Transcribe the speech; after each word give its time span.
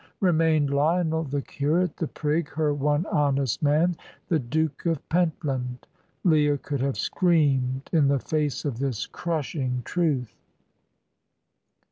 Remained 0.19 0.71
Lionel, 0.71 1.23
the 1.25 1.43
curate, 1.43 1.97
the 1.97 2.07
prig, 2.07 2.49
her 2.53 2.73
one 2.73 3.05
honest 3.11 3.61
man 3.61 3.95
the 4.29 4.39
Duke 4.39 4.87
of 4.87 5.07
Pentland. 5.09 5.85
Leah 6.23 6.57
could 6.57 6.81
have 6.81 6.97
screamed 6.97 7.87
in 7.93 8.07
the 8.07 8.17
face 8.17 8.65
of 8.65 8.79
this 8.79 9.05
crushing 9.05 9.83
truth. 9.85 10.33